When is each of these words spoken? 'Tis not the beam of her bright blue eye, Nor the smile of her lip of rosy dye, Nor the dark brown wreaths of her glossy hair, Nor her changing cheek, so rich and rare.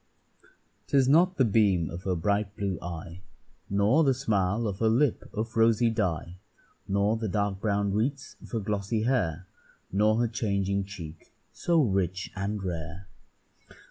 'Tis 0.87 1.07
not 1.07 1.37
the 1.37 1.45
beam 1.45 1.87
of 1.91 2.05
her 2.05 2.15
bright 2.15 2.55
blue 2.57 2.79
eye, 2.81 3.21
Nor 3.69 4.03
the 4.03 4.15
smile 4.15 4.65
of 4.67 4.79
her 4.79 4.89
lip 4.89 5.29
of 5.31 5.55
rosy 5.55 5.91
dye, 5.91 6.37
Nor 6.87 7.17
the 7.17 7.27
dark 7.27 7.59
brown 7.59 7.93
wreaths 7.93 8.35
of 8.41 8.49
her 8.49 8.59
glossy 8.59 9.03
hair, 9.03 9.45
Nor 9.91 10.17
her 10.21 10.27
changing 10.27 10.85
cheek, 10.85 11.31
so 11.53 11.79
rich 11.83 12.31
and 12.35 12.63
rare. 12.63 13.09